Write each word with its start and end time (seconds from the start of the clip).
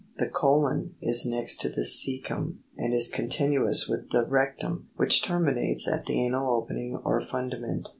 The 0.17 0.25
colon 0.29 0.95
is 0.99 1.27
next 1.27 1.57
to 1.61 1.69
the 1.69 1.83
ccecuw, 1.83 2.55
and 2.75 2.91
is 2.91 3.07
continuous 3.07 3.87
with 3.87 4.09
the 4.09 4.25
ectum, 4.25 4.85
which 4.95 5.21
terminates 5.23 5.87
at 5.87 6.05
the 6.07 6.25
anal 6.25 6.49
opening 6.57 6.99
or 7.05 7.23
fundament. 7.23 7.87